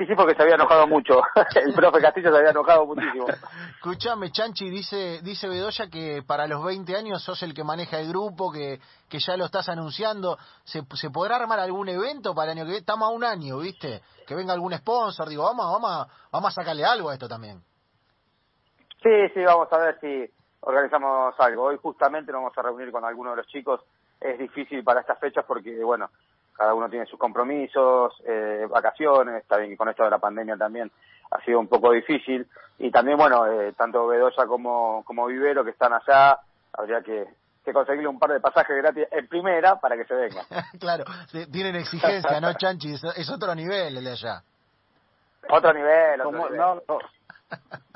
Sí, 0.00 0.06
sí, 0.06 0.14
porque 0.16 0.34
se 0.34 0.42
había 0.42 0.54
enojado 0.54 0.86
mucho, 0.86 1.20
el 1.62 1.74
profe 1.74 2.00
Castillo 2.00 2.30
se 2.32 2.38
había 2.38 2.52
enojado 2.52 2.86
muchísimo. 2.86 3.26
Escuchame, 3.76 4.30
Chanchi, 4.32 4.70
dice, 4.70 5.20
dice 5.22 5.46
Bedoya 5.46 5.88
que 5.90 6.22
para 6.26 6.46
los 6.46 6.64
20 6.64 6.96
años 6.96 7.22
sos 7.22 7.42
el 7.42 7.52
que 7.52 7.64
maneja 7.64 7.98
el 8.00 8.08
grupo, 8.08 8.50
que, 8.50 8.80
que 9.10 9.18
ya 9.18 9.36
lo 9.36 9.44
estás 9.44 9.68
anunciando. 9.68 10.38
¿Se, 10.64 10.82
¿Se 10.94 11.10
podrá 11.10 11.36
armar 11.36 11.60
algún 11.60 11.90
evento 11.90 12.34
para 12.34 12.50
el 12.52 12.56
año 12.56 12.64
que 12.64 12.70
viene? 12.70 12.80
Estamos 12.80 13.10
a 13.10 13.12
un 13.12 13.24
año, 13.24 13.58
¿viste? 13.58 14.00
Que 14.26 14.34
venga 14.34 14.54
algún 14.54 14.72
sponsor, 14.72 15.28
digo, 15.28 15.44
vamos, 15.44 15.66
vamos, 15.70 15.90
a- 15.90 16.08
vamos 16.32 16.48
a 16.48 16.62
sacarle 16.62 16.82
algo 16.86 17.10
a 17.10 17.12
esto 17.12 17.28
también. 17.28 17.60
Sí, 19.02 19.28
sí, 19.34 19.40
vamos 19.44 19.68
a 19.70 19.76
ver 19.76 19.98
si 20.00 20.30
organizamos 20.60 21.34
algo. 21.38 21.64
Hoy 21.64 21.76
justamente 21.82 22.32
nos 22.32 22.40
vamos 22.40 22.56
a 22.56 22.62
reunir 22.62 22.90
con 22.90 23.04
algunos 23.04 23.32
de 23.32 23.36
los 23.42 23.46
chicos. 23.48 23.82
Es 24.18 24.38
difícil 24.38 24.82
para 24.82 25.00
estas 25.00 25.18
fechas 25.18 25.44
porque, 25.46 25.84
bueno, 25.84 26.08
cada 26.60 26.74
uno 26.74 26.90
tiene 26.90 27.06
sus 27.06 27.18
compromisos, 27.18 28.12
eh, 28.26 28.66
vacaciones, 28.68 29.40
está 29.40 29.56
bien 29.56 29.70
que 29.70 29.78
con 29.78 29.88
esto 29.88 30.04
de 30.04 30.10
la 30.10 30.18
pandemia 30.18 30.58
también 30.58 30.90
ha 31.30 31.42
sido 31.42 31.58
un 31.58 31.68
poco 31.68 31.90
difícil. 31.90 32.46
Y 32.78 32.90
también, 32.90 33.16
bueno, 33.16 33.46
eh, 33.46 33.72
tanto 33.72 34.06
Bedoya 34.06 34.44
como, 34.46 35.02
como 35.06 35.24
Vivero 35.24 35.64
que 35.64 35.70
están 35.70 35.94
allá, 35.94 36.38
habría 36.74 37.00
que, 37.00 37.24
que 37.64 37.72
conseguirle 37.72 38.08
un 38.08 38.18
par 38.18 38.32
de 38.32 38.40
pasajes 38.40 38.76
gratis 38.76 39.06
en 39.10 39.26
primera 39.26 39.76
para 39.76 39.96
que 39.96 40.04
se 40.04 40.12
vengan. 40.12 40.44
claro, 40.78 41.04
tienen 41.50 41.76
exigencia, 41.76 42.38
¿no, 42.42 42.52
Chanchi? 42.52 42.92
Es, 42.92 43.04
es 43.04 43.30
otro 43.30 43.54
nivel 43.54 43.96
el 43.96 44.04
de 44.04 44.10
allá. 44.10 44.42
Otro 45.48 45.72
nivel, 45.72 46.20
otro 46.20 46.30
Como, 46.30 46.44
nivel. 46.44 46.58
no, 46.58 46.74
no. 46.86 46.98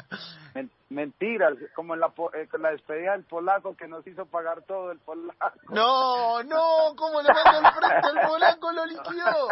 Men- 0.55 0.71
Mentiras, 0.89 1.55
como 1.75 1.95
en 1.95 2.01
la, 2.01 2.11
po- 2.11 2.33
eh, 2.33 2.49
la 2.59 2.71
despedida 2.71 3.13
del 3.13 3.25
polaco 3.25 3.77
que 3.77 3.89
nos 3.89 4.07
hizo 4.07 4.27
pagar 4.27 4.63
todo 4.63 4.93
el 4.93 5.01
polaco. 5.01 5.51
No, 5.71 6.43
no, 6.45 6.95
¿cómo 6.97 7.21
le 7.21 7.29
mando 7.33 7.59
el 7.69 7.75
frente 7.75 8.09
al 8.21 8.29
polaco? 8.29 8.73
Lo 8.73 8.87
liquidó. 8.87 9.49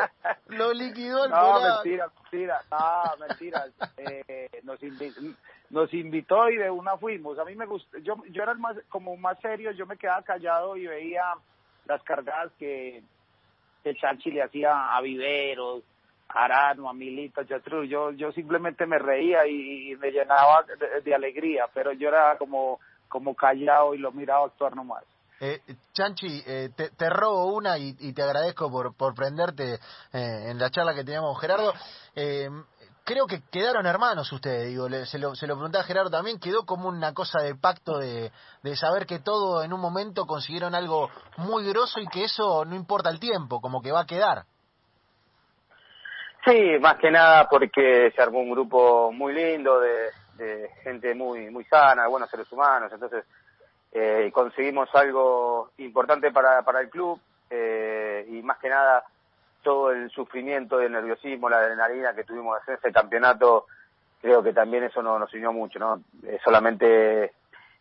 Lo 0.48 0.72
liquidó 0.72 1.24
el 1.24 1.30
No, 1.30 1.36
polaco. 1.36 1.74
mentira, 1.82 2.06
mentira, 2.22 2.60
no, 2.70 3.26
mentira. 3.26 3.64
Eh, 3.96 4.48
nos, 4.62 4.80
invi- 4.80 5.36
nos 5.70 5.92
invitó 5.92 6.48
y 6.50 6.56
de 6.58 6.70
una 6.70 6.96
fuimos. 6.96 7.36
A 7.40 7.44
mí 7.44 7.56
me 7.56 7.66
gustó, 7.66 7.98
yo, 7.98 8.14
yo 8.30 8.42
era 8.44 8.52
el 8.52 8.58
más, 8.58 8.76
como 8.88 9.16
más 9.16 9.40
serio, 9.40 9.72
yo 9.72 9.84
me 9.86 9.96
quedaba 9.96 10.22
callado 10.22 10.76
y 10.76 10.86
veía 10.86 11.24
las 11.86 12.00
cargadas 12.04 12.52
que, 12.60 13.02
que 13.82 13.94
Chanchi 13.96 14.30
le 14.30 14.44
hacía 14.44 14.94
a 14.94 15.00
Viveros, 15.00 15.82
Arano, 16.34 16.88
a 16.88 16.92
Milito. 16.92 17.42
Yo, 17.42 18.10
yo 18.12 18.32
simplemente 18.32 18.86
me 18.86 18.98
reía 18.98 19.46
y, 19.46 19.94
me 19.96 20.10
llenaba 20.10 20.64
de, 21.04 21.14
alegría, 21.14 21.66
pero 21.72 21.92
yo 21.92 22.08
era 22.08 22.36
como, 22.38 22.80
como 23.08 23.34
callado 23.34 23.94
y 23.94 23.98
lo 23.98 24.12
miraba 24.12 24.46
actuar 24.46 24.74
nomás. 24.74 25.04
Eh, 25.40 25.60
Chanchi, 25.92 26.42
eh, 26.46 26.70
te, 26.76 27.10
robo 27.10 27.46
una 27.46 27.76
y, 27.76 28.12
te 28.12 28.22
agradezco 28.22 28.70
por, 28.70 28.96
por 28.96 29.14
prenderte 29.14 29.74
eh, 30.12 30.50
en 30.50 30.58
la 30.58 30.70
charla 30.70 30.94
que 30.94 31.04
teníamos 31.04 31.40
Gerardo. 31.40 31.72
Eh, 32.14 32.48
creo 33.04 33.26
que 33.26 33.42
quedaron 33.50 33.86
hermanos 33.86 34.30
ustedes, 34.32 34.68
digo, 34.68 34.88
le- 34.88 35.06
se, 35.06 35.18
lo, 35.18 35.34
se 35.34 35.46
lo 35.46 35.54
pregunté 35.54 35.78
a 35.78 35.82
Gerardo 35.82 36.10
también, 36.10 36.38
quedó 36.38 36.64
como 36.64 36.88
una 36.88 37.12
cosa 37.12 37.40
de 37.40 37.56
pacto 37.56 37.98
de, 37.98 38.30
de 38.62 38.76
saber 38.76 39.06
que 39.06 39.18
todo 39.18 39.64
en 39.64 39.72
un 39.72 39.80
momento 39.80 40.26
consiguieron 40.26 40.74
algo 40.74 41.10
muy 41.38 41.64
grosso 41.68 42.00
y 42.00 42.06
que 42.06 42.24
eso 42.24 42.64
no 42.64 42.76
importa 42.76 43.10
el 43.10 43.18
tiempo, 43.18 43.60
como 43.60 43.82
que 43.82 43.90
va 43.90 44.02
a 44.02 44.06
quedar. 44.06 44.44
Sí, 46.44 46.78
más 46.80 46.96
que 46.96 47.10
nada 47.10 47.48
porque 47.48 48.12
se 48.14 48.22
armó 48.22 48.40
un 48.40 48.50
grupo 48.50 49.12
muy 49.12 49.32
lindo 49.32 49.78
de, 49.78 50.10
de 50.34 50.68
gente 50.82 51.14
muy 51.14 51.50
muy 51.50 51.64
sana, 51.64 52.02
de 52.02 52.08
buenos 52.08 52.28
seres 52.30 52.50
humanos, 52.50 52.90
entonces 52.92 53.24
eh, 53.92 54.30
conseguimos 54.32 54.88
algo 54.94 55.70
importante 55.78 56.32
para, 56.32 56.62
para 56.62 56.80
el 56.80 56.90
club 56.90 57.20
eh, 57.50 58.26
y 58.28 58.42
más 58.42 58.58
que 58.58 58.68
nada 58.68 59.04
todo 59.62 59.92
el 59.92 60.10
sufrimiento, 60.10 60.80
el 60.80 60.90
nerviosismo, 60.90 61.48
la 61.48 61.58
adrenalina 61.58 62.14
que 62.14 62.24
tuvimos 62.24 62.58
en 62.66 62.74
ese 62.74 62.90
campeonato, 62.90 63.66
creo 64.20 64.42
que 64.42 64.52
también 64.52 64.84
eso 64.84 65.02
no, 65.02 65.18
nos 65.18 65.32
unió 65.34 65.52
mucho, 65.52 65.78
¿no? 65.78 66.02
Eh, 66.26 66.40
solamente 66.42 67.32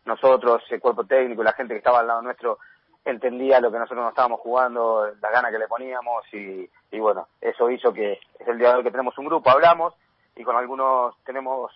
nosotros, 0.04 0.62
el 0.70 0.80
cuerpo 0.80 1.04
técnico 1.04 1.42
la 1.42 1.54
gente 1.54 1.74
que 1.74 1.78
estaba 1.78 2.00
al 2.00 2.06
lado 2.06 2.22
nuestro 2.22 2.58
entendía 3.04 3.60
lo 3.60 3.70
que 3.70 3.78
nosotros 3.78 4.04
nos 4.04 4.12
estábamos 4.12 4.40
jugando, 4.40 5.06
la 5.20 5.30
gana 5.30 5.50
que 5.50 5.58
le 5.58 5.68
poníamos 5.68 6.24
y, 6.32 6.68
bueno, 6.98 7.26
eso 7.40 7.70
hizo 7.70 7.92
que 7.92 8.12
es 8.12 8.48
el 8.48 8.58
día 8.58 8.70
de 8.70 8.76
hoy 8.76 8.84
que 8.84 8.90
tenemos 8.90 9.16
un 9.18 9.26
grupo, 9.26 9.50
hablamos 9.50 9.94
y 10.36 10.44
con 10.44 10.56
algunos 10.56 11.14
tenemos 11.24 11.72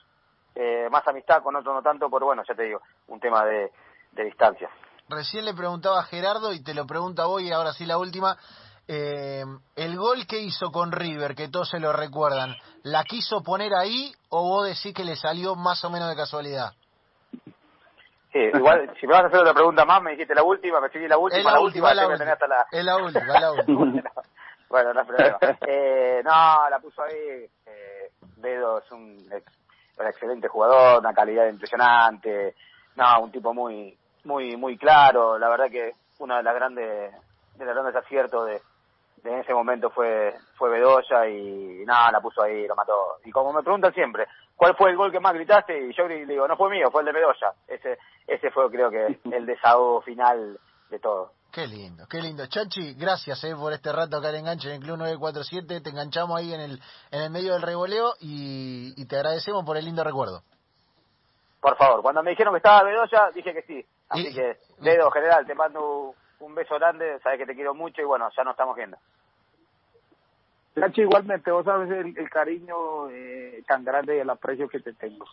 eh, 0.55 0.89
más 0.91 1.07
amistad, 1.09 1.43
con 1.43 1.57
otros 1.57 1.75
no 1.75 1.83
tanto, 1.83 2.09
pero 2.11 2.27
bueno, 2.27 2.43
ya 2.47 2.55
te 2.55 2.63
digo, 2.65 2.81
un 3.09 3.21
tema 3.21 3.45
de, 3.45 3.73
de 4.13 4.25
distancia. 4.25 4.71
recién 5.09 5.45
le 5.45 5.55
preguntaba 5.55 6.03
Gerardo 6.05 6.53
y 6.53 6.63
te 6.63 6.75
lo 6.75 6.87
pregunto 6.87 7.23
a 7.23 7.27
vos 7.27 7.43
y 7.43 7.53
ahora 7.53 7.73
sí 7.73 7.87
la 7.87 7.99
última. 7.99 8.37
Eh, 8.89 9.45
el 9.75 9.97
gol 9.97 10.29
que 10.29 10.39
hizo 10.39 10.71
con 10.71 10.93
River, 10.93 11.35
que 11.35 11.49
todos 11.49 11.71
se 11.71 11.81
lo 11.81 11.93
recuerdan, 11.93 12.55
¿la 12.85 13.03
quiso 13.03 13.43
poner 13.43 13.75
ahí 13.75 14.13
o 14.29 14.49
vos 14.49 14.67
decís 14.67 14.95
que 14.95 15.05
le 15.05 15.17
salió 15.17 15.57
más 15.57 15.85
o 15.85 15.91
menos 15.91 16.09
de 16.09 16.15
casualidad? 16.15 16.73
Sí, 18.37 18.59
igual, 18.59 18.91
si 19.01 19.07
me 19.07 19.15
vas 19.15 19.25
a 19.25 19.27
hacer 19.29 19.41
otra 19.41 19.55
pregunta 19.55 19.85
más, 19.85 20.03
me 20.03 20.11
dijiste 20.11 20.35
la 20.35 20.43
última, 20.43 20.81
me 20.81 20.91
seguí 20.91 21.09
la 21.09 21.17
última, 21.17 21.53
la, 21.53 21.61
última, 21.61 21.95
la 21.95 22.07
última, 22.07 22.33
hasta 22.33 22.47
la... 22.47 22.67
Es 22.71 22.85
la 22.85 22.97
última, 22.97 23.41
la 23.41 23.53
última. 23.53 24.11
bueno, 24.69 24.93
no 24.93 25.07
problema. 25.07 25.39
Eh, 25.67 26.21
no, 26.23 26.69
la 26.69 26.79
puso 26.81 27.03
ahí, 27.03 27.49
eh, 27.67 28.11
Bedo 28.37 28.79
es 28.79 28.91
un, 28.93 29.17
un 29.99 30.07
excelente 30.07 30.49
jugador, 30.49 31.01
una 31.01 31.15
calidad 31.15 31.49
impresionante, 31.49 32.55
no, 32.97 33.23
un 33.23 33.33
tipo 33.33 33.55
muy, 33.55 33.97
muy, 34.25 34.57
muy 34.57 34.77
claro, 34.77 35.39
la 35.39 35.49
verdad 35.49 35.71
que 35.71 35.95
una 36.19 36.37
de 36.39 36.43
las 36.43 36.55
grandes, 36.55 37.13
de 37.57 37.65
los 37.65 37.75
grandes 37.75 37.97
aciertos 37.97 38.47
de, 38.47 38.61
de 39.23 39.33
en 39.33 39.41
ese 39.41 39.55
momento 39.55 39.89
fue, 39.91 40.35
fue 40.57 40.69
Bedoya 40.69 41.27
y 41.27 41.85
nada, 41.87 42.13
la 42.13 42.21
puso 42.21 42.43
ahí, 42.43 42.67
lo 42.67 42.75
mató. 42.75 43.19
Y 43.25 43.31
como 43.31 43.53
me 43.53 43.63
preguntan 43.63 43.95
siempre, 43.95 44.27
¿cuál 44.57 44.75
fue 44.77 44.91
el 44.91 44.97
gol 44.97 45.13
que 45.13 45.21
más 45.21 45.35
gritaste? 45.35 45.89
Y 45.89 45.95
yo 45.95 46.09
le 46.09 46.27
digo, 46.27 46.49
no 46.49 46.57
fue 46.57 46.71
mío, 46.71 46.91
fue 46.91 47.03
el 47.03 47.07
de 47.07 47.13
Bedoya. 47.13 47.53
Ese, 47.69 47.99
ese 48.27 48.51
fue 48.51 48.71
creo 48.71 48.91
que 48.91 49.19
el 49.37 49.47
desahogo 49.47 50.01
final 50.03 50.59
de 50.91 50.99
todo. 50.99 51.33
Qué 51.53 51.67
lindo, 51.67 52.07
qué 52.09 52.21
lindo. 52.21 52.47
Chachi, 52.47 52.95
gracias 52.95 53.43
eh, 53.45 53.55
por 53.57 53.73
este 53.73 53.91
rato 53.91 54.19
acá 54.19 54.29
en 54.31 54.37
Enganche 54.37 54.69
en 54.69 54.75
el 54.75 54.81
Club 54.81 54.99
947. 54.99 55.81
Te 55.81 55.91
enganchamos 55.91 56.39
ahí 56.39 56.53
en 56.53 56.61
el, 56.61 56.81
en 57.11 57.23
el 57.23 57.31
medio 57.31 57.55
del 57.55 57.63
revoleo 57.63 58.15
y, 58.21 58.93
y 59.01 59.07
te 59.07 59.17
agradecemos 59.17 59.65
por 59.65 59.77
el 59.77 59.85
lindo 59.85 60.05
recuerdo. 60.05 60.43
Por 61.61 61.77
favor, 61.77 62.03
cuando 62.03 62.23
me 62.23 62.31
dijeron 62.31 62.53
que 62.53 62.59
estaba 62.59 62.83
Bedoya, 62.83 63.31
dije 63.35 63.53
que 63.55 63.63
sí. 63.63 63.87
Así 64.09 64.35
que, 64.35 64.59
Dedo, 64.79 65.11
general, 65.11 65.47
te 65.47 65.55
mando 65.55 66.15
un 66.41 66.55
beso 66.55 66.75
grande, 66.77 67.19
sabes 67.21 67.39
que 67.39 67.47
te 67.47 67.55
quiero 67.55 67.75
mucho 67.75 68.03
y 68.03 68.05
bueno, 68.05 68.29
ya 68.37 68.45
nos 68.45 68.53
estamos 68.53 68.77
viendo. 68.77 68.99
Chachi, 70.79 71.01
igualmente, 71.01 71.51
vos 71.51 71.65
sabes 71.65 71.91
el, 71.91 72.17
el 72.19 72.29
cariño 72.29 73.09
eh, 73.11 73.65
tan 73.67 73.83
grande 73.83 74.17
y 74.17 74.21
el 74.21 74.29
aprecio 74.29 74.69
que 74.69 74.81
te 74.81 74.93
tengo. 74.93 75.27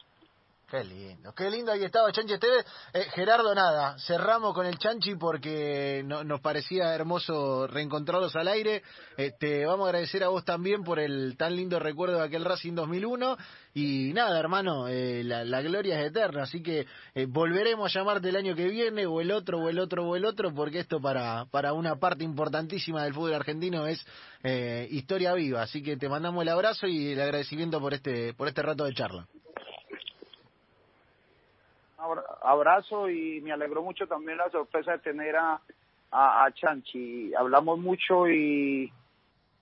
Qué 0.73 0.83
lindo, 0.83 1.31
qué 1.35 1.51
lindo 1.51 1.71
ahí 1.71 1.83
estaba 1.83 2.11
Chanchi 2.11 2.33
Esteves. 2.33 2.65
Eh, 2.93 3.05
Gerardo, 3.13 3.53
nada, 3.53 3.95
cerramos 3.99 4.55
con 4.55 4.65
el 4.65 4.79
Chanchi 4.79 5.13
porque 5.13 6.01
no, 6.03 6.23
nos 6.23 6.41
parecía 6.41 6.95
hermoso 6.95 7.67
reencontrarlos 7.67 8.35
al 8.35 8.47
aire. 8.47 8.81
Eh, 9.15 9.33
te 9.39 9.67
vamos 9.67 9.85
a 9.85 9.89
agradecer 9.89 10.23
a 10.23 10.29
vos 10.29 10.43
también 10.43 10.83
por 10.83 10.97
el 10.97 11.37
tan 11.37 11.55
lindo 11.55 11.77
recuerdo 11.77 12.17
de 12.17 12.23
aquel 12.23 12.43
Racing 12.43 12.73
2001. 12.73 13.37
Y 13.75 14.13
nada, 14.15 14.39
hermano, 14.39 14.87
eh, 14.87 15.23
la, 15.23 15.61
gloria 15.61 16.01
es 16.01 16.07
eterna, 16.07 16.41
así 16.41 16.63
que 16.63 16.87
eh, 17.13 17.27
volveremos 17.27 17.95
a 17.95 17.99
llamarte 17.99 18.29
el 18.29 18.35
año 18.35 18.55
que 18.55 18.67
viene, 18.67 19.05
o 19.05 19.21
el 19.21 19.29
otro, 19.29 19.59
o 19.59 19.69
el 19.69 19.77
otro, 19.77 20.07
o 20.07 20.15
el 20.15 20.25
otro, 20.25 20.55
porque 20.55 20.79
esto 20.79 20.99
para, 20.99 21.45
para 21.51 21.73
una 21.73 21.97
parte 21.97 22.23
importantísima 22.23 23.03
del 23.03 23.13
fútbol 23.13 23.35
argentino 23.35 23.85
es 23.85 24.03
historia 24.89 25.35
viva. 25.35 25.61
Así 25.61 25.83
que 25.83 25.97
te 25.97 26.09
mandamos 26.09 26.41
el 26.41 26.49
abrazo 26.49 26.87
y 26.87 27.11
el 27.11 27.21
agradecimiento 27.21 27.79
por 27.79 27.93
este, 27.93 28.33
por 28.33 28.47
este 28.47 28.63
rato 28.63 28.85
de 28.85 28.95
charla 28.95 29.27
abrazo 32.43 33.09
y 33.09 33.41
me 33.41 33.51
alegró 33.51 33.81
mucho 33.81 34.05
también 34.07 34.37
la 34.37 34.49
sorpresa 34.49 34.91
de 34.91 34.99
tener 34.99 35.35
a, 35.35 35.59
a, 36.11 36.45
a 36.45 36.51
Chanchi. 36.51 37.33
Hablamos 37.35 37.79
mucho 37.79 38.27
y, 38.27 38.91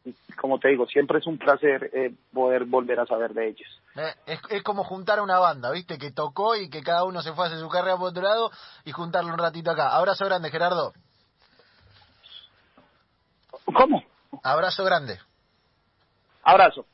y, 0.04 0.14
como 0.40 0.60
te 0.60 0.70
digo, 0.70 0.88
siempre 0.88 1.20
es 1.20 1.28
un 1.28 1.38
placer 1.38 1.90
eh, 1.94 2.14
poder 2.34 2.66
volver 2.66 3.00
a 3.00 3.06
saber 3.06 3.34
de 3.34 3.50
ellos. 3.50 3.82
Eh, 3.96 4.14
es, 4.26 4.40
es, 4.50 4.64
como 4.64 4.84
juntar 4.84 5.22
una 5.22 5.40
banda, 5.40 5.72
¿viste? 5.72 5.98
Que 5.98 6.12
tocó 6.12 6.56
y 6.56 6.70
que 6.70 6.82
cada 6.82 7.04
uno 7.04 7.22
se 7.22 7.34
fue 7.34 7.46
a 7.46 7.48
hacer 7.48 7.60
su 7.60 7.70
carrera 7.70 7.98
por 7.98 8.10
otro 8.10 8.24
lado 8.24 8.52
y 8.84 8.92
juntarlo 8.92 9.32
un 9.32 9.40
ratito 9.40 9.72
acá. 9.72 9.96
Abrazo 9.96 10.26
grande, 10.26 10.50
Gerardo. 10.50 10.94
¿Cómo? 13.66 14.04
Abrazo 14.44 14.84
grande. 14.84 15.20
Abrazo. 16.44 16.86